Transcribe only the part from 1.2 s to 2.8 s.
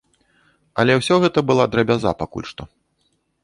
гэта была драбяза пакуль што.